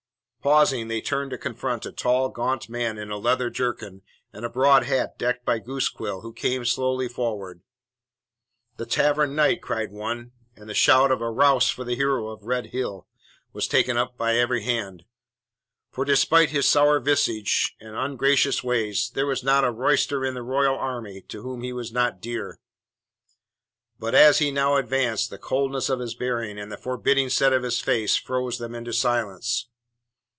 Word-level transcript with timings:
Pausing, 0.43 0.87
they 0.87 1.01
turned 1.01 1.29
to 1.29 1.37
confront 1.37 1.85
a 1.85 1.91
tall, 1.91 2.29
gaunt 2.29 2.67
man 2.67 2.97
in 2.97 3.11
a 3.11 3.17
leather 3.19 3.51
jerkin 3.51 4.01
and 4.33 4.43
a 4.43 4.49
broad 4.49 4.85
hat 4.85 5.19
decked 5.19 5.45
by 5.45 5.59
goose 5.59 5.87
quill, 5.87 6.21
who 6.21 6.33
came 6.33 6.65
slowly 6.65 7.07
forward. 7.07 7.61
"The 8.77 8.87
Tavern 8.87 9.35
Knight," 9.35 9.61
cried 9.61 9.91
one, 9.91 10.31
and 10.55 10.67
the 10.67 10.73
shout 10.73 11.11
of 11.11 11.21
"A 11.21 11.29
rouse 11.29 11.69
for 11.69 11.83
the 11.83 11.95
hero 11.95 12.29
of 12.29 12.41
Red 12.43 12.71
Hill!" 12.73 13.05
was 13.53 13.67
taken 13.67 13.97
up 13.97 14.19
on 14.19 14.33
every 14.33 14.63
hand. 14.63 15.05
For 15.91 16.03
despite 16.05 16.49
his 16.49 16.67
sour 16.67 16.99
visage 16.99 17.75
and 17.79 17.95
ungracious 17.95 18.63
ways 18.63 19.11
there 19.13 19.27
was 19.27 19.43
not 19.43 19.63
a 19.63 19.69
roysterer 19.71 20.25
in 20.27 20.33
the 20.33 20.41
Royal 20.41 20.75
army 20.75 21.21
to 21.27 21.43
whom 21.43 21.61
he 21.61 21.71
was 21.71 21.91
not 21.91 22.19
dear. 22.19 22.59
But 23.99 24.15
as 24.15 24.39
he 24.39 24.49
now 24.49 24.77
advanced, 24.77 25.29
the 25.29 25.37
coldness 25.37 25.87
of 25.87 25.99
his 25.99 26.15
bearing 26.15 26.57
and 26.57 26.71
the 26.71 26.77
forbidding 26.77 27.29
set 27.29 27.53
of 27.53 27.61
his 27.61 27.79
face 27.79 28.15
froze 28.17 28.57
them 28.57 28.73
into 28.73 28.91
silence. 28.91 29.67